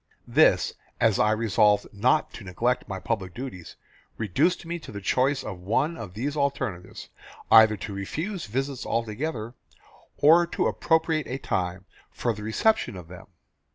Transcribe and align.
This, 0.27 0.73
as 0.99 1.19
I 1.19 1.29
resolved 1.29 1.85
not 1.93 2.33
to 2.33 2.43
neglect 2.43 2.87
my 2.87 2.99
public 2.99 3.35
duties, 3.35 3.75
reduced 4.17 4.65
me 4.65 4.79
to 4.79 4.91
the 4.91 4.99
choice 4.99 5.43
of 5.43 5.59
one 5.59 5.95
of 5.95 6.15
these 6.15 6.35
alternatives: 6.35 7.09
either 7.51 7.77
to 7.77 7.93
refuse 7.93 8.47
visits 8.47 8.83
altogether, 8.83 9.53
or 10.17 10.47
to 10.47 10.65
appropriate 10.65 11.27
a 11.27 11.37
time 11.37 11.85
for 12.09 12.33
the 12.33 12.41
reception 12.41 12.95
of 12.95 13.09
them. 13.09 13.27